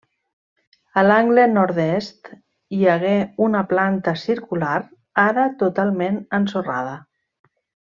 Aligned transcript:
A 1.01 1.03
l'angle 1.07 1.43
nord-est 1.57 2.31
hi 2.77 2.81
hagué 2.95 3.13
una 3.49 3.63
planta 3.75 4.17
circular, 4.25 4.75
ara 5.29 5.47
totalment 5.65 6.23
ensorrada. 6.45 7.01